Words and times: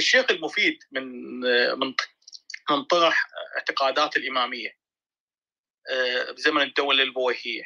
الشيخ 0.00 0.30
المفيد 0.30 0.78
من 0.92 1.04
من 1.78 1.94
من 2.70 2.84
طرح 2.84 3.28
اعتقادات 3.56 4.16
الإمامية 4.16 4.80
بزمن 6.36 6.62
الدولة 6.62 7.02
البويهية 7.02 7.64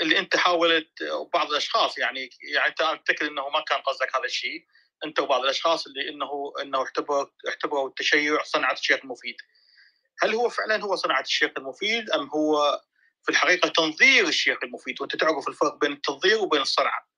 اللي 0.00 0.18
انت 0.18 0.36
حاولت 0.36 1.02
وبعض 1.02 1.50
الأشخاص 1.50 1.98
يعني 1.98 2.30
يعني 2.54 2.68
انت 2.68 2.80
اعتقد 2.80 3.26
إنه 3.26 3.48
ما 3.48 3.60
كان 3.60 3.80
قصدك 3.80 4.16
هذا 4.16 4.24
الشيء 4.24 4.66
انت 5.04 5.20
وبعض 5.20 5.40
الأشخاص 5.40 5.86
اللي 5.86 6.08
إنه 6.08 6.52
إنه 6.62 6.78
اعتبروا 6.78 7.26
اعتبروا 7.48 7.88
التشيع 7.88 8.42
صنعة 8.42 8.72
الشيخ 8.72 9.00
المفيد. 9.04 9.36
هل 10.22 10.34
هو 10.34 10.48
فعلا 10.48 10.82
هو 10.84 10.96
صنعة 10.96 11.20
الشيخ 11.20 11.50
المفيد 11.58 12.10
أم 12.10 12.28
هو 12.28 12.80
في 13.22 13.32
الحقيقة 13.32 13.68
تنظير 13.68 14.28
الشيخ 14.28 14.58
المفيد؟ 14.62 15.00
وأنت 15.00 15.16
تعرف 15.16 15.48
الفرق 15.48 15.74
بين 15.80 15.92
التنظير 15.92 16.38
وبين 16.38 16.60
الصنعة. 16.60 17.08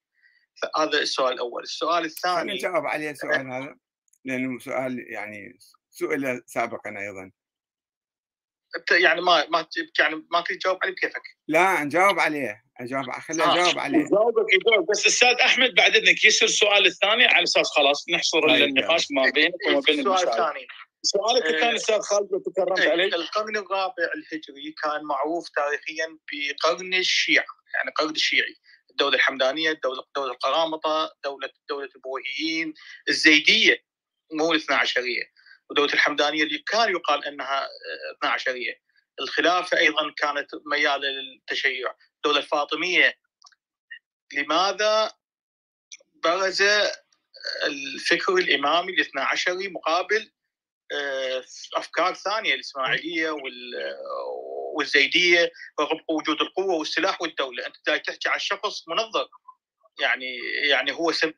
هذا 0.77 0.99
السؤال 0.99 1.33
الأول. 1.33 1.63
السؤال 1.63 2.05
الثاني 2.05 2.55
نجاوب 2.55 2.87
عليه 2.87 3.11
السؤال 3.11 3.51
هذا. 3.53 3.77
لأنه 4.27 4.59
سؤال 4.59 5.05
يعني 5.13 5.59
سئل 5.91 6.43
سابقا 6.47 6.91
أيضا. 6.99 7.31
يعني 8.91 9.21
ما 9.21 9.47
ما 9.49 9.67
يعني 9.99 10.27
ما 10.31 10.41
تجاوب 10.41 10.79
عليه 10.83 10.93
بكيفك. 10.93 11.23
لا 11.49 11.85
نجاوب 11.85 12.19
عليه 12.21 12.63
أجاوب 12.81 13.11
خليه 13.11 13.45
آه. 13.45 13.55
أجاوب 13.55 13.79
عليه. 13.79 13.99
يجاوبك 13.99 14.47
يجاوب 14.55 14.91
بس 14.91 15.07
أستاذ 15.07 15.35
أحمد 15.45 15.75
بعد 15.75 15.97
إذنك 15.97 16.25
يسر 16.25 16.47
السؤال 16.47 16.87
الثاني 16.87 17.25
على 17.27 17.43
أساس 17.43 17.71
خلاص 17.77 18.09
نحصر 18.11 18.41
طيب 18.49 18.65
النقاش 18.65 19.07
ما 19.11 19.31
بينك 19.31 19.55
وما 19.69 19.81
بين 19.81 20.01
السؤال 20.01 20.29
الثاني. 20.29 20.67
سؤالك 21.03 21.43
آه 21.47 21.61
كان 21.61 21.75
أستاذ 21.75 22.01
خالد 22.01 22.29
تكرمت 22.47 22.81
عليه. 22.81 23.05
القرن 23.05 23.57
الرابع 23.57 24.05
الهجري 24.17 24.75
كان 24.83 25.05
معروف 25.05 25.49
تاريخيا 25.49 26.19
بقرن 26.33 26.95
الشيعة 26.95 27.45
يعني 27.75 27.91
قرن 27.97 28.11
الشيعي 28.11 28.55
الدولة 28.91 29.15
الحمدانية 29.17 29.71
الدولة 29.71 30.03
دولة 30.17 30.33
القرامطة 30.33 31.11
دولة 31.25 31.51
دولة 31.69 31.89
البويهيين 31.97 32.75
الزيدية. 33.09 33.87
مو 34.33 34.53
الاثنا 34.53 34.77
عشرية. 34.77 35.23
ودولة 35.71 35.93
الحمدانية 35.95 36.43
اللي 36.43 36.59
كان 36.59 36.91
يقال 36.91 37.25
إنها 37.25 37.69
اثنا 38.17 38.31
عشرية. 38.31 38.81
الخلافة 39.21 39.79
أيضا 39.79 40.13
كانت 40.17 40.49
مياله 40.67 41.09
للتشيع 41.09 41.95
الدولة 42.17 42.39
الفاطميه 42.39 43.19
لماذا 44.33 45.13
برز 46.15 46.63
الفكر 47.65 48.33
الإمامي 48.33 48.93
الاثنا 48.93 49.25
عشري 49.25 49.69
مقابل 49.69 50.33
أفكار 51.75 52.15
ثانية 52.15 52.55
الإسماعيلية 52.55 53.37
والزيدية 54.77 55.53
رغم 55.81 56.01
وجود 56.09 56.41
القوة 56.41 56.75
والسلاح 56.75 57.23
والدولة. 57.23 57.67
أنت 57.67 57.77
تحكي 58.07 58.29
عن 58.29 58.39
شخص 58.39 58.89
منظر 58.89 59.29
يعني 60.01 60.39
يعني 60.69 60.93
هو 60.93 61.13
سم... 61.13 61.33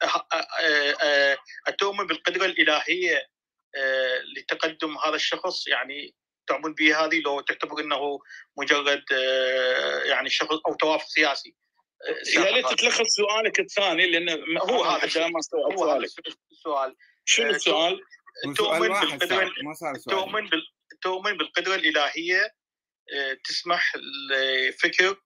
أتؤمن 1.67 2.07
بالقدرة 2.07 2.47
الإلهية 2.47 3.29
لتقدم 4.37 4.99
هذا 4.99 5.15
الشخص. 5.15 5.67
يعني 5.67 6.15
تؤمن 6.47 6.75
به 6.75 7.05
هذه 7.05 7.21
لو 7.21 7.41
تعتبر 7.41 7.81
إنه 7.81 8.21
مجرد 8.57 9.05
يعني 10.05 10.31
شخص 10.31 10.59
أو 10.67 10.75
توافق 10.75 11.07
سياسي. 11.07 11.55
يا 12.35 12.45
ريت 12.45 12.67
تلخص 12.67 13.07
سؤالك 13.17 13.61
الثاني 13.61 14.07
لأن 14.07 14.59
هو 14.59 14.85
هذا 14.85 15.29
ما 15.29 15.41
هو 15.75 15.91
هذا 15.91 16.07
السؤال 16.53 16.97
شنو 17.25 17.51
السؤال؟ 17.51 18.01
تؤمن 18.57 18.89
بالقدرة 18.89 19.53
تؤمن 20.09 20.49
بال... 20.49 20.63
تؤمن 21.03 21.37
بالقدرة 21.37 21.75
الإلهية 21.75 22.55
تسمح 23.45 23.93
لفكر 24.31 25.17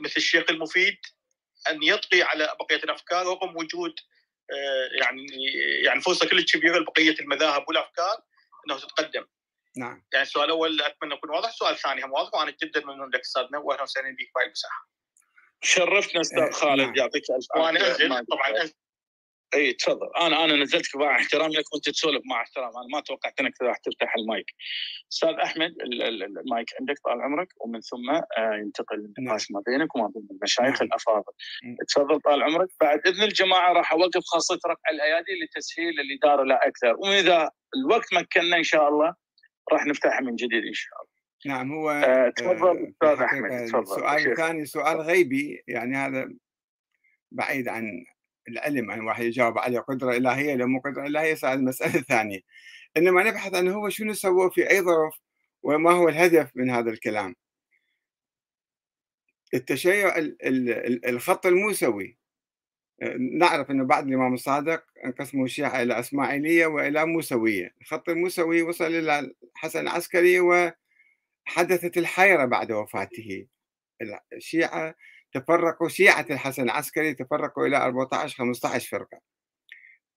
مثل 0.00 0.14
الشيخ 0.16 0.44
المفيد. 0.50 0.98
أن 1.70 1.82
يطغي 1.82 2.22
على 2.22 2.56
بقية 2.60 2.76
الأفكار 2.84 3.26
رغم 3.26 3.56
وجود 3.56 3.94
يعني 5.00 5.26
يعني 5.84 6.00
فرصة 6.00 6.28
كلش 6.28 6.56
كبيرة 6.56 6.78
لبقية 6.78 7.14
المذاهب 7.20 7.64
والأفكار 7.68 8.16
إنه 8.66 8.78
تتقدم. 8.78 9.26
نعم. 9.76 10.04
يعني 10.12 10.22
السؤال 10.22 10.44
الأول 10.44 10.82
أتمنى 10.82 11.14
يكون 11.14 11.30
واضح، 11.30 11.48
السؤال 11.48 11.74
الثاني 11.74 12.04
هم 12.04 12.12
واضح 12.12 12.34
وأنا 12.34 12.56
جدا 12.62 12.80
ممنون 12.80 13.10
لك 13.14 13.20
استاذنا 13.20 13.58
واهلا 13.58 13.82
وسهلا 13.82 14.10
بك 14.10 14.30
بهاي 14.34 14.46
المساحه. 14.46 14.88
شرفتنا 15.62 16.20
أستاذ 16.20 16.50
خالد 16.50 16.80
نعم. 16.80 16.96
يعطيك 16.96 17.22
ألف 17.30 17.46
عافية. 17.50 17.64
وأنا 17.64 17.88
أنزل 17.88 18.26
طبعا 18.26 18.48
أنزل 18.48 18.74
اي 19.54 19.72
تفضل. 19.72 20.08
أنا 20.20 20.44
أنا 20.44 20.56
نزلتك 20.56 20.96
مع 20.96 21.16
احترام 21.16 21.50
لك 21.50 21.72
وأنت 21.72 21.90
تسولف 21.90 22.22
مع 22.30 22.42
احترام. 22.42 22.68
أنا 22.68 22.86
ما 22.92 23.00
توقعت 23.00 23.40
إنك 23.40 23.62
راح 23.62 23.76
تفتح 23.76 24.16
المايك. 24.16 24.46
أستاذ 25.12 25.28
أحمد 25.28 25.74
المايك 25.82 26.68
عندك 26.80 26.94
طال 27.04 27.22
عمرك 27.22 27.48
ومن 27.60 27.80
ثم 27.80 28.20
ينتقل 28.60 29.12
النقاش 29.18 29.50
ما 29.50 29.62
بينك 29.66 29.96
وما 29.96 30.10
بين 30.14 30.28
المشايخ 30.30 30.82
الأفاضل. 30.82 31.32
تفضل 31.88 32.20
طال 32.20 32.42
عمرك. 32.42 32.68
بعد 32.80 33.06
إذن 33.06 33.22
الجماعة 33.22 33.72
راح 33.72 33.92
أوقف 33.92 34.22
خاصة 34.24 34.58
رفع 34.66 34.90
الأيادي 34.90 35.32
لتسهيل 35.44 36.00
الإدارة 36.00 36.44
لا 36.44 36.68
أكثر. 36.68 36.94
واذا 36.98 37.50
الوقت 37.76 38.14
مكننا 38.14 38.56
إن 38.56 38.62
شاء 38.62 38.88
الله 38.88 39.14
راح 39.72 39.86
نفتحها 39.86 40.20
من 40.20 40.36
جديد 40.36 40.64
إن 40.64 40.74
شاء 40.74 40.92
الله. 41.02 41.14
نعم 41.46 41.72
هو 41.72 41.90
آه 41.90 42.28
تفضل 42.28 42.86
أستاذ 42.88 43.24
أحمد. 43.24 43.66
تفضل. 43.66 43.82
السؤال 43.82 44.30
الثاني 44.30 44.64
سؤال 44.64 45.00
غيبي 45.00 45.62
يعني 45.68 45.96
هذا 45.96 46.28
بعيد 47.32 47.68
عن 47.68 48.04
العلم 48.48 48.90
يعني 48.90 49.02
واحد 49.06 49.24
يجاوب 49.24 49.58
عليه 49.58 49.78
قدرة 49.80 50.16
إلهية 50.16 50.54
لو 50.54 50.66
مو 50.66 50.80
قدرة 50.80 51.06
إلهية 51.06 51.34
صار 51.34 51.52
المسألة 51.52 52.02
ثانية. 52.10 52.40
إنما 52.96 53.22
نبحث 53.24 53.54
عن 53.54 53.68
هو 53.68 53.88
شنو 53.88 54.12
سوى 54.14 54.50
في 54.50 54.70
أي 54.70 54.80
ظرف 54.82 55.14
وما 55.62 55.92
هو 55.92 56.08
الهدف 56.08 56.50
من 56.56 56.70
هذا 56.70 56.90
الكلام. 56.90 57.34
التشيع 59.54 60.14
الخط 61.08 61.46
الموسوي. 61.46 62.18
نعرف 63.38 63.70
أنه 63.70 63.84
بعد 63.84 64.06
الإمام 64.08 64.34
الصادق 64.34 64.84
انقسموا 65.04 65.44
الشيعة 65.44 65.82
إلى 65.82 66.00
إسماعيلية 66.00 66.66
وإلى 66.66 67.06
موسوية. 67.06 67.74
الخط 67.80 68.08
الموسوي 68.08 68.62
وصل 68.62 68.84
إلى 68.86 69.32
الحسن 69.54 69.80
العسكري 69.80 70.40
وحدثت 71.46 71.98
الحيرة 71.98 72.44
بعد 72.44 72.72
وفاته. 72.72 73.46
الشيعة 74.32 74.94
تفرقوا 75.34 75.88
شيعة 75.88 76.26
الحسن 76.30 76.62
العسكري 76.62 77.14
تفرقوا 77.14 77.66
إلى 77.66 77.76
14 77.76 78.36
15 78.36 78.88
فرقة. 78.88 79.20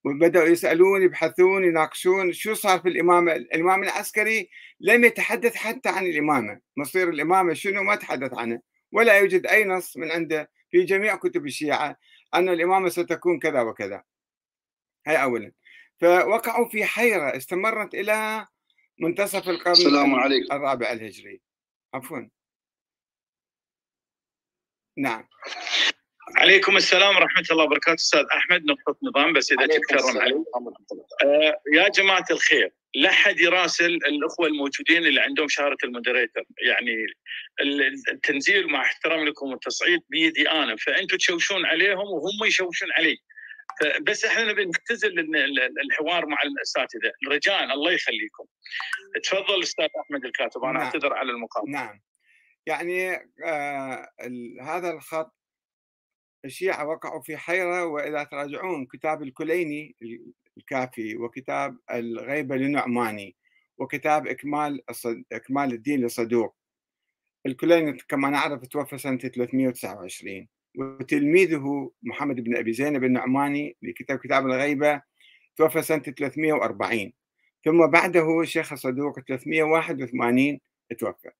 وبدأوا 0.05 0.47
يسألون 0.47 1.03
يبحثون 1.03 1.63
يناقشون 1.63 2.33
شو 2.33 2.53
صار 2.53 2.79
في 2.79 2.89
الإمامة؟ 2.89 3.31
الإمام 3.31 3.83
العسكري 3.83 4.49
لم 4.79 5.03
يتحدث 5.03 5.55
حتى 5.55 5.89
عن 5.89 6.05
الإمامة. 6.05 6.59
مصير 6.77 7.09
الإمامة 7.09 7.53
شنو؟ 7.53 7.83
ما 7.83 7.95
تحدث 7.95 8.33
عنه 8.33 8.61
ولا 8.91 9.17
يوجد 9.17 9.47
أي 9.47 9.65
نص 9.65 9.97
من 9.97 10.11
عنده 10.11 10.51
في 10.71 10.83
جميع 10.83 11.15
كتب 11.15 11.45
الشيعة 11.45 11.97
أن 12.33 12.49
الإمامة 12.49 12.89
ستكون 12.89 13.39
كذا 13.39 13.61
وكذا. 13.61 14.03
هاي 15.07 15.23
أولا. 15.23 15.51
فوقعوا 15.99 16.69
في 16.69 16.85
حيرة 16.85 17.37
استمرت 17.37 17.93
إلى 17.93 18.47
منتصف 18.99 19.49
القرن 19.49 19.71
السلام 19.71 20.15
عليكم. 20.15 20.55
الرابع 20.55 20.91
الهجري. 20.91 21.41
عفوا. 21.93 22.29
نعم. 24.97 25.27
عليكم 26.35 26.77
السلام 26.77 27.15
ورحمة 27.15 27.45
الله 27.51 27.63
وبركاته 27.63 27.93
أستاذ 27.93 28.25
أحمد 28.37 28.65
نقطة 28.65 28.97
نظام 29.03 29.33
بس 29.33 29.51
إذا 29.51 29.67
تتكرم 29.67 30.17
علي. 30.17 30.43
آه 31.25 31.61
يا 31.73 31.87
جماعة 31.87 32.25
الخير 32.31 32.71
لا 32.95 33.11
حد 33.11 33.39
يراسل 33.39 33.85
الأخوة 33.85 34.47
الموجودين 34.47 35.05
اللي 35.05 35.21
عندهم 35.21 35.47
شهادة 35.47 35.77
المودريتر 35.83 36.43
يعني 36.61 37.05
التنزيل 38.11 38.67
مع 38.67 38.81
احترام 38.81 39.27
لكم 39.27 39.47
والتصعيد 39.47 40.01
بيدي 40.09 40.49
أنا. 40.49 40.75
فأنتم 40.75 41.17
تشوشون 41.17 41.65
عليهم 41.65 42.07
وهم 42.07 42.45
يشوشون 42.47 42.89
علي. 42.97 43.17
بس 44.01 44.25
إحنا 44.25 44.43
نبي 44.43 44.65
نختزل 44.65 45.35
الحوار 45.85 46.25
مع 46.25 46.37
الاساتذه 46.43 47.11
رجاء 47.27 47.73
الله 47.73 47.91
يخليكم. 47.91 48.45
تفضل 49.23 49.63
أستاذ 49.63 49.87
أحمد 50.05 50.25
الكاتب 50.25 50.63
أنا 50.63 50.73
نعم. 50.73 50.81
أعتذر 50.81 51.13
على 51.13 51.31
المقاطعة. 51.31 51.71
نعم. 51.71 52.01
يعني 52.67 53.15
آه 53.45 54.09
هذا 54.61 54.91
الخط 54.91 55.35
الشيعة 56.45 56.87
وقعوا 56.87 57.21
في 57.21 57.37
حيرة 57.37 57.85
وإذا 57.85 58.23
تراجعون 58.23 58.85
كتاب 58.85 59.23
الكليني 59.23 59.95
الكافي 60.57 61.17
وكتاب 61.17 61.77
الغيبة 61.91 62.55
للنعماني 62.55 63.35
وكتاب 63.77 64.27
إكمال 64.27 64.81
إكمال 65.31 65.73
الدين 65.73 66.01
للصدوق 66.01 66.55
الكليني 67.45 67.97
كما 68.07 68.29
نعرف 68.29 68.67
توفى 68.67 68.97
سنة 68.97 69.17
329 69.17 70.47
وتلميذه 70.77 71.91
محمد 72.03 72.35
بن 72.43 72.57
أبي 72.57 72.73
زينب 72.73 73.03
النعماني 73.03 73.77
لكتاب 73.81 74.19
كتاب 74.19 74.45
الغيبة 74.45 75.01
توفى 75.55 75.81
سنة 75.81 75.99
340 75.99 77.13
ثم 77.65 77.87
بعده 77.87 78.41
الشيخ 78.41 78.73
الصدوق 78.73 79.19
381 79.19 80.59
توفى. 80.99 81.31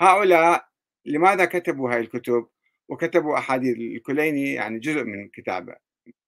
هؤلاء 0.00 0.68
لماذا 1.04 1.44
كتبوا 1.44 1.92
هاي 1.94 2.00
الكتب؟ 2.00 2.48
وكتبوا 2.88 3.38
أحاديث 3.38 3.76
الكليني 3.76 4.52
يعني 4.52 4.78
جزء 4.78 5.04
من 5.04 5.28
كتابه 5.28 5.76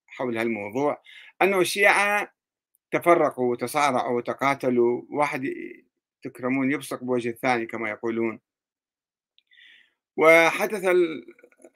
حول 0.07 0.39
هالموضوع. 0.39 1.03
أنه 1.43 1.61
الشيعة 1.61 2.33
تفرقوا 2.93 3.51
وتصارعوا 3.53 4.17
وتقاتلوا 4.17 5.03
واحد 5.11 5.47
تكرمون 6.23 6.73
يبصق 6.73 7.05
بوجه 7.05 7.29
الثاني 7.31 7.67
كما 7.67 7.91
يقولون. 7.91 8.41
وحدث 10.17 10.85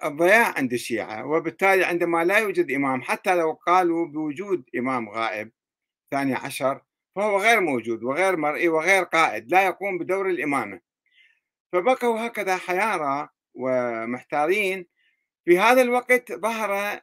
الضياع 0.05 0.55
عند 0.59 0.73
الشيعة 0.73 1.27
وبالتالي 1.27 1.85
عندما 1.85 2.25
لا 2.25 2.39
يوجد 2.39 2.71
إمام 2.71 3.03
حتى 3.03 3.35
لو 3.37 3.53
قالوا 3.53 4.07
بوجود 4.07 4.65
إمام 4.79 5.09
غائب 5.11 5.53
ثاني 6.11 6.35
عشر 6.35 6.83
فهو 7.17 7.39
غير 7.39 7.61
موجود 7.61 8.05
وغير 8.05 8.37
مرئي 8.37 8.69
وغير 8.69 9.05
قائد 9.05 9.51
لا 9.51 9.67
يقوم 9.67 9.99
بدور 9.99 10.31
الإمامة. 10.31 10.81
فبقوا 11.75 12.27
هكذا 12.27 12.57
حيارى 12.57 13.29
ومحتارين. 13.55 14.87
في 15.45 15.59
هذا 15.59 15.83
الوقت 15.83 16.33
ظهر 16.33 17.01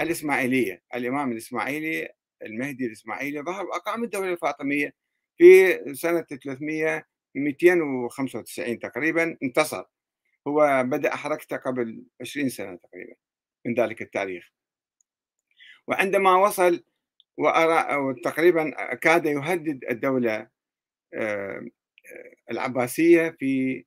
الإسماعيلية 0.00 0.82
الإمام 0.94 1.32
الإسماعيلي 1.32 2.08
المهدي 2.42 2.86
الإسماعيلي 2.86 3.42
ظهر 3.42 3.66
وأقام 3.66 4.04
الدولة 4.04 4.32
الفاطمية 4.32 4.94
في 5.36 5.78
سنة 5.94 6.20
300 6.20 7.06
295 7.34 8.78
تقريبا 8.78 9.36
انتصر. 9.42 9.84
هو 10.48 10.82
بدأ 10.86 11.16
حركته 11.16 11.56
قبل 11.56 12.04
20 12.20 12.48
سنة 12.48 12.76
تقريبا 12.76 13.14
من 13.66 13.74
ذلك 13.74 14.02
التاريخ. 14.02 14.52
وعندما 15.88 16.36
وصل 16.36 16.84
وأرى 17.36 18.14
تقريبا 18.24 18.94
كاد 18.94 19.26
يهدد 19.26 19.84
الدولة 19.90 20.48
آه، 21.14 21.66
العباسية 22.50 23.36
في 23.38 23.84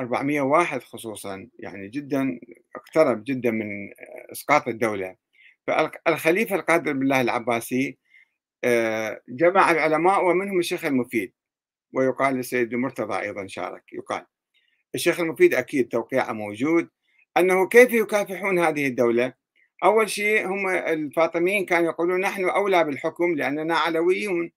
401 0.00 0.82
خصوصا 0.82 1.48
يعني 1.58 1.88
جدا 1.88 2.40
اقترب 2.76 3.24
جدا 3.24 3.50
من 3.50 3.90
إسقاط 4.32 4.68
الدولة. 4.68 5.16
فالخليفه 5.66 6.56
القادر 6.56 6.92
بالله 6.92 7.20
العباسي 7.20 7.98
آه، 8.64 9.20
جمع 9.28 9.70
العلماء 9.70 10.24
ومنهم 10.24 10.58
الشيخ 10.58 10.84
المفيد 10.84 11.32
ويقال 11.92 12.34
للسيد 12.34 12.72
المرتضى 12.72 13.20
أيضا 13.20 13.46
شارك. 13.46 13.92
يقال 13.92 14.26
الشيخ 14.94 15.20
المفيد 15.20 15.54
أكيد 15.54 15.88
توقيعه 15.88 16.32
موجود 16.32 16.88
أنه 17.36 17.68
كيف 17.68 17.92
يكافحون 17.92 18.58
هذه 18.58 18.86
الدولة؟ 18.86 19.32
أول 19.84 20.10
شيء 20.10 20.46
هم 20.46 20.68
الفاطميين 20.68 21.66
كانوا 21.66 21.90
يقولون 21.90 22.20
نحن 22.20 22.44
أولى 22.48 22.84
بالحكم 22.84 23.34
لأننا 23.36 23.74
علويون 23.76 24.52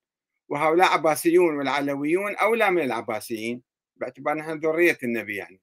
وهؤلاء 0.49 0.93
عباسيون 0.93 1.57
والعلويون 1.57 2.35
أولى 2.35 2.71
من 2.71 2.81
العباسيين. 2.81 3.68
باعتبار 3.99 4.37
نحن 4.37 4.59
ذرية 4.59 4.97
النبي 5.03 5.35
يعني. 5.35 5.61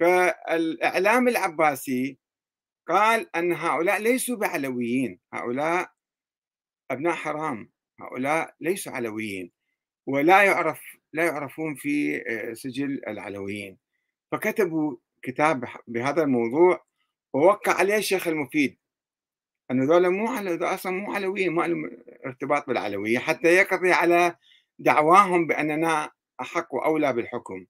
فالإعلام 0.00 1.28
العباسي 1.28 2.18
قال 2.88 3.36
أن 3.36 3.52
هؤلاء 3.52 3.98
ليسوا 4.02 4.36
بعلويين 4.36 5.20
هؤلاء 5.32 5.90
أبناء 6.90 7.14
حرام 7.14 7.70
هؤلاء 8.00 8.54
ليسوا 8.60 8.92
علويين 8.92 9.52
ولا 10.06 10.42
يعرف 10.42 10.80
لا 11.12 11.24
يعرفون 11.24 11.74
في 11.74 12.22
آه، 12.28 12.52
سجل 12.54 13.00
العلويين. 13.08 13.78
فكتبوا 14.32 14.96
كتاب 15.22 15.64
بهذا 15.86 16.22
الموضوع 16.22 16.84
ووقع 17.32 17.72
عليه 17.72 17.96
الشيخ 17.96 18.28
المفيد 18.28 18.78
انه 19.70 19.84
ذولا 19.84 20.08
مو 20.08 20.28
على 20.28 20.54
أصلا 20.74 20.92
مو 20.92 21.12
علويين 21.12 21.52
ما 21.52 21.62
لهم 21.62 21.90
ارتباط 22.26 22.66
بالعلوية 22.66 23.18
حتى 23.18 23.48
يقضي 23.48 23.92
على 23.92 24.36
دعواهم 24.78 25.46
بأننا 25.46 26.10
أحق 26.40 26.74
وأولى 26.74 27.12
بالحكم. 27.12 27.66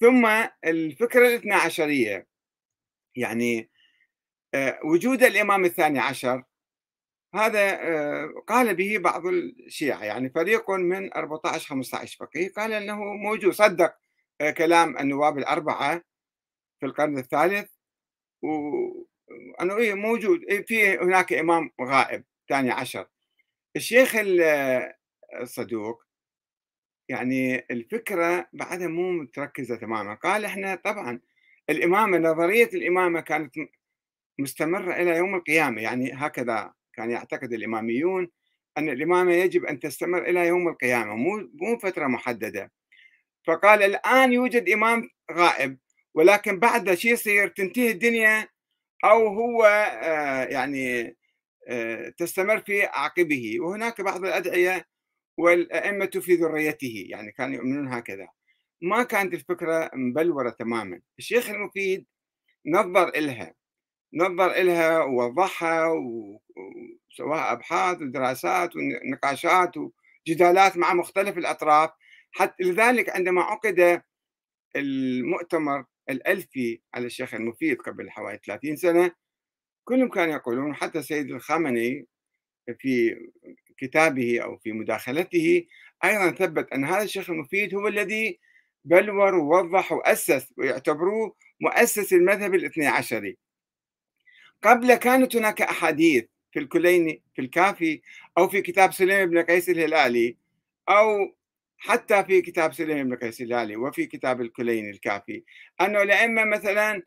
ثم 0.00 0.26
الفكرة 0.64 1.28
الاثنى 1.28 1.54
عشرية 1.54 2.26
يعني 3.16 3.70
آه، 4.54 4.80
وجود 4.84 5.22
الإمام 5.22 5.64
الثاني 5.64 5.98
عشر 5.98 6.44
هذا 7.34 7.80
آه، 7.82 8.34
قال 8.46 8.74
به 8.76 8.98
بعض 8.98 9.26
الشيعة 9.26 10.04
يعني 10.04 10.30
فريق 10.30 10.70
من 10.70 11.14
14 11.14 11.68
15 11.68 12.16
فقيه 12.20 12.52
قال 12.52 12.72
إنه 12.72 13.04
موجود 13.04 13.52
صدق 13.52 13.94
آه، 14.40 14.50
كلام 14.50 14.98
النواب 14.98 15.38
الأربعة 15.38 16.02
في 16.80 16.86
القرن 16.86 17.18
الثالث 17.18 17.70
وانه 18.42 19.76
إيه 19.76 19.94
موجود 19.94 20.42
إيه 20.42 20.64
في 20.64 20.98
هناك 20.98 21.32
إمام 21.32 21.70
غائب 21.82 22.24
ثاني 22.48 22.70
عشر. 22.70 23.08
الشيخ 23.76 24.16
الصدوق 25.40 26.04
يعني 27.08 27.66
الفكرة 27.70 28.48
بعدها 28.52 28.88
مو 28.88 29.12
متركزة 29.12 29.76
تماما. 29.76 30.14
قال 30.14 30.44
إحنا 30.44 30.74
طبعا 30.74 31.20
الإمامة 31.70 32.18
نظرية 32.18 32.70
الإمامة 32.74 33.20
كانت 33.20 33.54
مستمرة 34.38 34.92
إلى 34.92 35.16
يوم 35.16 35.34
القيامة. 35.34 35.82
يعني 35.82 36.12
هكذا 36.14 36.72
كان 36.92 37.10
يعتقد 37.10 37.52
الإماميون 37.52 38.30
أن 38.78 38.88
الإمامة 38.88 39.32
يجب 39.32 39.64
أن 39.64 39.80
تستمر 39.80 40.22
إلى 40.22 40.46
يوم 40.46 40.68
القيامة 40.68 41.16
مو 41.16 41.50
مو 41.54 41.78
فترة 41.78 42.06
محددة. 42.06 42.72
فقال 43.46 43.82
الآن 43.82 44.32
يوجد 44.32 44.68
إمام 44.68 45.10
غائب 45.32 45.78
ولكن 46.14 46.58
بعد 46.58 46.94
شيء 46.94 47.12
يصير؟ 47.12 47.48
تنتهي 47.48 47.90
الدنيا 47.90 48.48
أو 49.04 49.28
هو 49.28 49.64
آه، 50.02 50.44
يعني 50.44 51.16
آه، 51.68 52.08
تستمر 52.08 52.60
في 52.60 52.82
عقبه. 52.84 53.56
وهناك 53.60 54.00
بعض 54.00 54.24
الأدعية 54.24 54.86
والأئمة 55.38 56.06
في 56.06 56.34
ذريته 56.34 57.06
يعني 57.08 57.32
كانوا 57.32 57.54
يؤمنون 57.56 57.88
هكذا. 57.88 58.28
ما 58.82 59.02
كانت 59.02 59.34
الفكرة 59.34 59.90
مبلورة 59.94 60.50
تماما. 60.50 61.00
الشيخ 61.18 61.50
المفيد 61.50 62.06
نظر 62.66 63.08
إلها 63.08 63.54
نظر 64.14 64.50
إلها 64.50 64.98
ووضحها 65.02 65.86
وسواها 65.88 67.52
أبحاث 67.52 68.02
ودراسات 68.02 68.70
ونقاشات 68.76 69.72
وجدالات 69.76 70.76
مع 70.76 70.94
مختلف 70.94 71.38
الأطراف. 71.38 71.90
حتى 72.32 72.64
لذلك 72.64 73.10
عندما 73.10 73.42
عقد 73.42 74.02
المؤتمر 74.76 75.84
الألفي 76.10 76.80
على 76.94 77.06
الشيخ 77.06 77.34
المفيد 77.34 77.78
قبل 77.82 78.10
حوالي 78.10 78.38
30 78.46 78.76
سنة 78.76 79.10
كلهم 79.84 80.08
كانوا 80.08 80.34
يقولون 80.34 80.74
حتى 80.74 81.02
سيد 81.02 81.30
الخامنئي 81.30 82.06
في 82.78 83.16
كتابه 83.76 84.40
أو 84.42 84.56
في 84.56 84.72
مداخلته 84.72 85.66
أيضا 86.04 86.30
ثبت 86.30 86.72
أن 86.72 86.84
هذا 86.84 87.02
الشيخ 87.02 87.30
المفيد 87.30 87.74
هو 87.74 87.88
الذي 87.88 88.38
بلور 88.84 89.34
ووضح 89.34 89.92
وأسس 89.92 90.52
ويعتبروه 90.56 91.36
مؤسس 91.60 92.12
المذهب 92.12 92.54
الاثني 92.54 92.86
عشري. 92.86 93.36
قبل 94.62 94.94
كانت 94.94 95.36
هناك 95.36 95.62
أحاديث 95.62 96.24
في 96.52 96.58
الكليني 96.58 97.22
في 97.34 97.42
الكافي 97.42 98.02
أو 98.38 98.48
في 98.48 98.62
كتاب 98.62 98.92
سليم 98.92 99.30
بن 99.30 99.38
قيس 99.42 99.68
الهلالي 99.68 100.36
أو 100.88 101.34
حتى 101.78 102.24
في 102.24 102.42
كتاب 102.42 102.72
سليم 102.72 103.08
بن 103.08 103.16
قيس 103.16 103.40
الهلالي 103.40 103.76
وفي 103.76 104.06
كتاب 104.06 104.40
الكليني 104.40 104.90
الكافي. 104.90 105.44
أنه 105.80 106.02
الأئمة 106.02 106.44
مثلا 106.44 107.02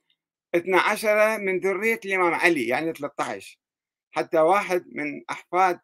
12 0.56 1.40
من 1.40 1.60
ذرية 1.60 2.00
الإمام 2.06 2.34
علي 2.34 2.68
يعني 2.68 2.94
13 2.94 3.60
حتى 4.12 4.40
واحد 4.40 4.86
من 4.92 5.24
أحفاد 5.30 5.80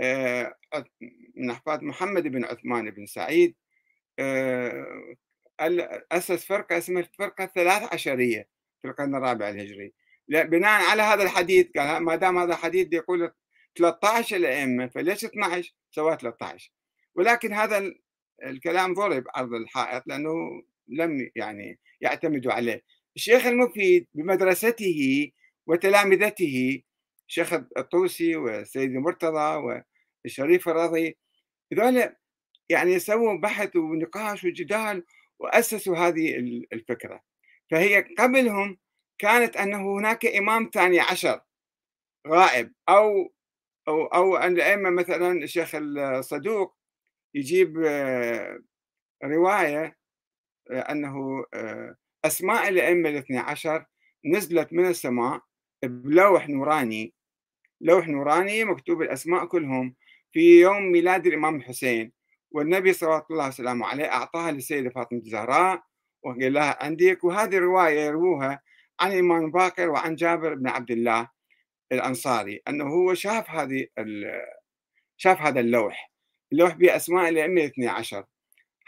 آه، 0.00 0.54
من 1.36 1.50
أحفاد 1.50 1.82
محمد 1.82 2.22
بن 2.22 2.44
عثمان 2.44 2.90
بن 2.90 3.06
سعيد 3.06 3.56
آه، 4.18 5.16
أسس 6.12 6.44
فرقة 6.44 6.78
اسمها 6.78 7.02
الفرقة 7.02 7.44
الثلاث 7.44 7.92
عشرية 7.92 8.48
في 8.82 8.88
القرن 8.88 9.14
الرابع 9.14 9.48
الهجري. 9.48 9.92
بناء 10.28 10.90
على 10.90 11.02
هذا 11.02 11.22
الحديث 11.22 11.66
قال 11.76 12.02
ما 12.02 12.16
دام 12.16 12.38
هذا 12.38 12.52
الحديث 12.52 12.88
يقول 12.92 13.32
13 13.78 14.36
الأئمة 14.36 14.86
فليش 14.86 15.24
12 15.24 15.74
سوى 15.90 16.16
13 16.16 16.72
ولكن 17.14 17.52
هذا 17.52 17.92
الكلام 18.44 18.94
ضرب 18.94 19.24
عرض 19.34 19.54
الحائط 19.54 20.02
لأنه 20.06 20.34
لم 20.88 21.30
يعني 21.36 21.78
يعتمدوا 22.00 22.52
عليه. 22.52 22.82
الشيخ 23.16 23.46
المفيد 23.46 24.06
بمدرسته 24.14 25.30
وتلامذته 25.66 26.82
الشيخ 27.28 27.52
الطوسي 27.52 28.36
والسيد 28.36 28.90
المرتضى 28.90 29.80
والشريف 30.24 30.68
الرضي 30.68 31.18
هذول 31.72 32.16
يعني 32.68 32.98
سووا 32.98 33.38
بحث 33.40 33.76
ونقاش 33.76 34.44
وجدال 34.44 35.04
وأسسوا 35.38 35.96
هذه 35.96 36.36
الفكرة. 36.72 37.20
فهي 37.70 38.00
قبلهم 38.18 38.78
كانت 39.18 39.56
أنه 39.56 39.98
هناك 39.98 40.26
إمام 40.26 40.70
ثاني 40.74 41.00
عشر 41.00 41.40
غائب 42.28 42.72
أو 42.88 43.32
أو 43.88 44.06
أو 44.06 44.36
الأئمة 44.36 44.90
مثلا 44.90 45.32
الشيخ 45.32 45.70
الصدوق 45.74 46.76
يجيب 47.34 47.84
آه، 47.86 48.60
رواية 49.24 49.98
آه، 50.70 50.80
أنه 50.80 51.44
آه، 51.54 51.96
أسماء 52.24 52.68
الأئمة 52.68 53.08
الاثني 53.08 53.38
عشر 53.38 53.86
نزلت 54.26 54.72
من 54.72 54.86
السماء 54.86 55.40
بلوح 55.82 56.48
نوراني 56.48 57.14
لوح 57.80 58.08
نوراني 58.08 58.64
مكتوب 58.64 59.02
الأسماء 59.02 59.46
كلهم 59.46 59.94
في 60.32 60.60
يوم 60.60 60.82
ميلاد 60.82 61.26
الإمام 61.26 61.56
الحسين 61.56 62.12
والنبي 62.50 62.92
صلى 62.92 63.22
الله 63.30 63.48
وسلامه 63.48 63.86
عليه 63.86 64.04
أعطاها 64.04 64.50
للسيدة 64.50 64.90
فاطمة 64.90 65.18
الزهراء 65.18 65.82
وقال 66.22 66.52
لها 66.52 66.84
عندك 66.84 67.24
وهذه 67.24 67.56
الرواية 67.56 68.00
يروها 68.00 68.62
عن 69.00 69.12
الإمام 69.12 69.50
باقر 69.50 69.90
وعن 69.90 70.14
جابر 70.14 70.54
بن 70.54 70.68
عبد 70.68 70.90
الله 70.90 71.28
الأنصاري 71.92 72.62
أنه 72.68 72.84
هو 72.84 73.14
شاف 73.14 73.50
هذه 73.50 73.86
شاف 75.16 75.40
هذا 75.40 75.60
اللوح 75.60 76.12
اللوح 76.52 76.74
بأسماء 76.74 77.28
الأئمة 77.28 77.60
الاثني 77.60 77.88
عشر. 77.88 78.24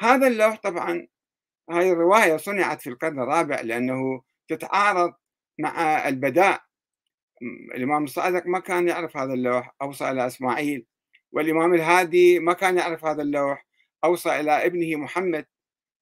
هذا 0.01 0.27
اللوح 0.27 0.57
طبعا 0.57 1.07
هاي 1.71 1.93
الرواية 1.93 2.37
صنعت 2.37 2.81
في 2.83 2.91
القرن 2.91 3.21
الرابع 3.21 3.61
لأنه 3.61 4.23
تتعارض 4.49 5.15
مع 5.59 6.09
البداء 6.09 6.68
الإمام 7.75 8.05
الصادق 8.05 8.47
ما 8.47 8.59
كان 8.59 8.89
يعرف 8.89 9.17
هذا 9.17 9.33
اللوح 9.33 9.75
أوصى 9.83 10.11
إلى 10.11 10.27
إسماعيل. 10.27 10.87
والإمام 11.33 11.75
الهادي 11.75 12.39
ما 12.39 12.53
كان 12.53 12.79
يعرف 12.79 13.05
هذا 13.05 13.23
اللوح 13.23 13.67
أوصى 14.05 14.41
إلى 14.41 14.67
ابنه 14.67 14.97
محمد 14.97 15.47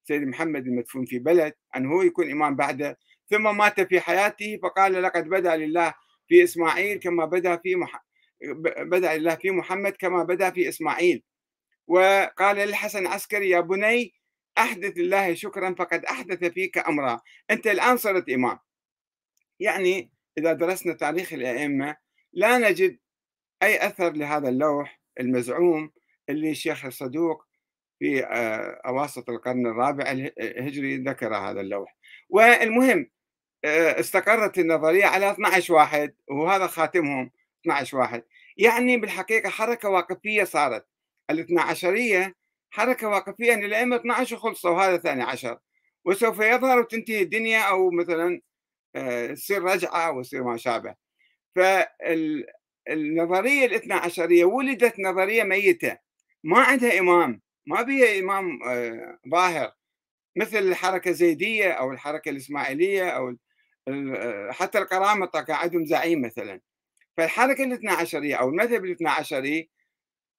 سيد 0.03 0.21
محمد 0.21 0.67
المدفون 0.67 1.05
في 1.05 1.19
بلد 1.19 1.53
أن 1.75 1.85
هو 1.85 2.01
يكون 2.01 2.31
إمام 2.31 2.55
بعده. 2.55 2.97
ثم 3.29 3.57
مات 3.57 3.81
في 3.81 3.99
حياته 3.99 4.59
فقال 4.63 5.03
لقد 5.03 5.29
بدا 5.29 5.55
لله 5.55 5.93
في 6.27 6.43
إسماعيل 6.43 6.99
كما 6.99 7.25
بدا 7.25 7.57
في 7.57 7.75
مح... 7.75 8.05
بدا 8.79 9.17
لله 9.17 9.35
في 9.35 9.51
محمد 9.51 9.91
كما 9.91 10.23
بدا 10.23 10.51
في 10.51 10.69
إسماعيل. 10.69 11.23
وقال 11.87 12.57
للحسن 12.57 12.99
العسكري 12.99 13.49
يا 13.49 13.59
بني 13.59 14.13
أحدث 14.57 14.97
الله 14.97 15.33
شكرا 15.33 15.75
فقد 15.79 16.05
أحدث 16.05 16.43
فيك 16.43 16.77
أمرا. 16.77 17.19
أنت 17.51 17.67
الآن 17.67 17.97
صرت 17.97 18.29
إمام. 18.29 18.59
يعني 19.59 20.11
إذا 20.37 20.53
درسنا 20.53 20.93
تاريخ 20.93 21.33
الأئمة 21.33 21.97
لا 22.33 22.57
نجد 22.57 22.99
أي 23.63 23.87
أثر 23.87 24.11
لهذا 24.11 24.49
اللوح 24.49 25.01
المزعوم 25.19 25.91
اللي 26.29 26.51
الشيخ 26.51 26.85
الصدوق 26.85 27.45
في 27.99 28.25
آه، 28.25 28.81
أواسط 28.85 29.29
القرن 29.29 29.67
الرابع 29.67 30.11
الهجري 30.11 30.97
ذكر 30.97 31.35
هذا 31.35 31.61
اللوح. 31.61 31.95
والمهم 32.29 33.09
آه، 33.65 33.99
استقرت 33.99 34.59
النظرية 34.59 35.05
على 35.05 35.31
12 35.31 35.73
واحد 35.73 36.15
وهذا 36.29 36.67
خاتمهم 36.67 37.31
12 37.61 37.97
واحد. 37.97 38.23
يعني 38.57 38.97
بالحقيقة 38.97 39.49
حركة 39.49 39.89
واقفية 39.89 40.43
صارت. 40.43 40.85
الاثنا 41.29 41.61
عشرية 41.61 42.35
حركة 42.69 43.07
واقفية 43.07 43.53
أن 43.53 43.63
الأئمة 43.63 43.95
12 43.95 44.35
وخلصوا 44.35 44.71
وهذا 44.71 44.97
ثاني 44.97 45.23
عشر. 45.23 45.59
وسوف 46.05 46.39
يظهر 46.39 46.79
وتنتهي 46.79 47.21
الدنيا 47.21 47.59
أو 47.59 47.91
مثلا 47.91 48.41
تصير 49.35 49.63
رجعة 49.63 50.11
ويصير 50.11 50.43
ما 50.43 50.57
شابه. 50.57 50.95
فالنظرية 51.55 53.65
الاثنا 53.65 53.95
عشرية 53.95 54.45
ولدت 54.45 54.99
نظرية 54.99 55.43
ميتة. 55.43 55.97
ما 56.43 56.59
عندها 56.59 56.99
إمام. 56.99 57.41
ما 57.67 57.81
بيها 57.81 58.19
إمام 58.19 58.63
آه، 58.63 59.19
ظاهر. 59.31 59.71
مثل 60.35 60.57
الحركة 60.57 61.09
الزيدية 61.09 61.71
أو 61.71 61.91
الحركة 61.91 62.29
الإسماعيلية 62.29 63.09
أو 63.09 63.35
آه، 63.87 64.51
حتى 64.51 64.77
القرامطة 64.77 65.41
كان 65.41 65.55
عندهم 65.55 65.85
زعيم 65.85 66.21
مثلا. 66.21 66.61
فالحركة 67.17 67.63
الاثنا 67.63 67.91
عشرية 67.93 68.35
أو 68.35 68.49
المذهب 68.49 68.85
الاثنا 68.85 69.11
عشري 69.11 69.69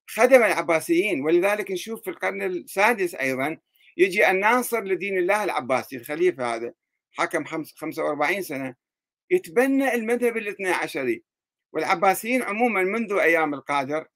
خدم 0.07 0.43
العباسيين. 0.43 1.25
ولذلك 1.25 1.71
نشوف 1.71 2.03
في 2.05 2.11
القرن 2.11 2.43
السادس 2.43 3.15
أيضا 3.15 3.59
يجي 3.97 4.31
الناصر 4.31 4.85
لدين 4.85 5.19
الله 5.19 5.45
العباسي 5.45 5.97
الخليفة 5.97 6.55
هذا. 6.55 6.73
حكم 7.19 7.45
45 7.45 8.43
سنة. 8.43 8.75
يتبنى 9.31 9.95
المذهب 9.95 10.37
الاثنى 10.37 10.69
عشري 10.71 11.25
والعباسيين 11.73 12.43
عموما 12.43 12.83
منذ 12.83 13.13
أيام 13.13 13.55
القادر 13.55 14.07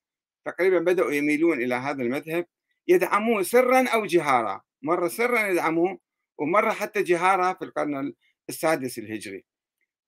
تقريبا 0.44 0.78
بدأوا 0.78 1.12
يميلون 1.12 1.62
إلى 1.62 1.74
هذا 1.74 2.02
المذهب 2.02 2.46
يدعموه 2.88 3.42
سرا 3.42 3.88
أو 3.88 4.06
جهارا. 4.06 4.60
مرة 4.82 5.08
سرا 5.08 5.46
يدعموه 5.46 5.98
ومرة 6.38 6.70
حتى 6.70 7.02
جهارا 7.02 7.52
في 7.52 7.64
القرن 7.64 8.12
السادس 8.48 8.98
الهجري. 8.98 9.44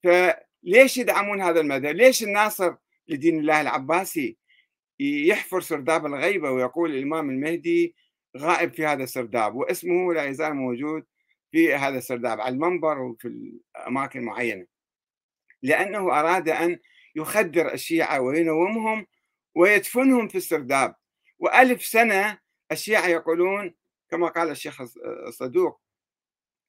فليش 0.04 0.98
يدعمون 0.98 1.40
هذا 1.40 1.60
المذهب؟ 1.60 1.94
ليش 1.94 2.22
الناصر 2.22 2.74
لدين 3.08 3.38
الله 3.38 3.60
العباسي 3.60 4.38
يحفر 5.00 5.60
سرداب 5.60 6.06
الغيبة 6.06 6.50
ويقول 6.50 6.94
الإمام 6.94 7.30
المهدي 7.30 7.94
غائب 8.36 8.74
في 8.74 8.86
هذا 8.86 9.02
السرداب؟ 9.02 9.54
واسمه 9.54 10.14
لا 10.14 10.24
يزال 10.24 10.54
موجود 10.54 11.04
في 11.54 11.74
هذا 11.74 11.98
السرداب 11.98 12.40
على 12.40 12.54
المنبر 12.54 12.98
وفي 12.98 13.28
الأماكن 13.76 14.22
معينة 14.22 14.66
لأنه 15.62 16.20
أراد 16.20 16.48
أن 16.48 16.78
يخدر 17.16 17.72
الشيعة 17.72 18.20
وينومهم 18.20 19.06
ويدفنهم 19.54 20.28
في 20.28 20.38
السرداب. 20.38 20.94
وألف 21.38 21.84
سنة 21.84 22.38
الشيعة 22.72 23.06
يقولون 23.06 23.74
كما 24.10 24.28
قال 24.28 24.50
الشيخ 24.50 24.80
الصدوق 25.26 25.80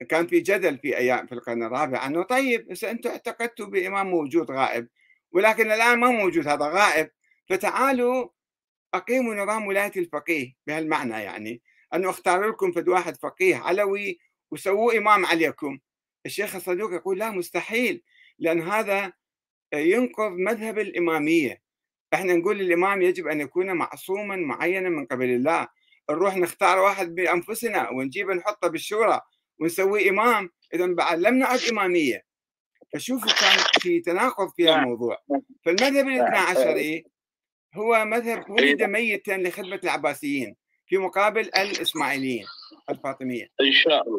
كان 0.09 0.27
في 0.27 0.39
جدل 0.39 0.77
في 0.77 0.97
أيام 0.97 1.27
في 1.27 1.31
القرن 1.31 1.63
الرابع 1.63 2.05
أنه 2.05 2.23
طيب 2.23 2.67
بس 2.67 2.83
أنتم 2.83 3.09
اعتقدتوا 3.09 3.67
بإمام 3.67 4.07
موجود 4.07 4.51
غائب 4.51 4.87
ولكن 5.31 5.71
الآن 5.71 5.99
ما 5.99 6.09
موجود 6.11 6.47
هذا 6.47 6.65
غائب. 6.65 7.11
فتعالوا 7.49 8.29
أقيموا 8.93 9.35
نظام 9.35 9.67
ولاية 9.67 9.91
الفقيه 9.97 10.53
بهالمعنى 10.67 11.13
يعني 11.13 11.61
أنه 11.93 12.09
اختار 12.09 12.49
لكم 12.49 12.71
فد 12.71 12.87
واحد 12.89 13.15
فقيه 13.15 13.55
علوي 13.55 14.19
وسووه 14.55 14.97
إمام 14.97 15.25
عليكم. 15.25 15.79
الشيخ 16.25 16.55
الصدوق 16.55 16.93
يقول 16.93 17.19
لا 17.19 17.31
مستحيل 17.31 18.03
لأن 18.39 18.62
هذا 18.62 19.13
ينقض 19.74 20.31
مذهب 20.31 20.79
الإمامية. 20.79 21.62
إحنا 22.13 22.33
نقول 22.33 22.62
الإمام 22.62 23.01
يجب 23.01 23.27
أن 23.27 23.41
يكون 23.41 23.71
معصوما 23.71 24.35
معينا 24.35 24.89
من 24.89 25.05
قبل 25.05 25.25
الله. 25.25 25.67
نروح 26.09 26.38
نختار 26.38 26.79
واحد 26.79 27.15
بأنفسنا 27.15 27.89
ونجيبه 27.89 28.33
نحطه 28.33 28.67
بالشورى 28.67 29.21
ونسويه 29.59 30.09
إمام. 30.09 30.50
إذا 30.74 30.85
بعد 30.85 31.19
لم 31.19 31.33
نعد 31.39 31.59
إمامية. 31.71 32.25
فشوفوا 32.93 33.31
كان 33.31 33.81
في 33.81 34.00
تناقض 34.00 34.50
في 34.55 34.63
نعم. 34.63 34.83
الموضوع. 34.83 35.17
فالمذهب 35.65 36.07
الاثنى 36.07 36.38
عشري 36.38 37.05
هو 37.75 38.05
مذهب 38.05 38.50
ولد 38.50 38.83
ميتا 38.83 39.31
لخدمة 39.31 39.79
العباسيين 39.83 40.55
في 40.88 40.97
مقابل 40.97 41.41
الإسماعيليين 41.41 42.45
الفاطمية. 42.89 43.50
إن 43.62 43.71
شاء 43.71 44.01
الله. 44.01 44.13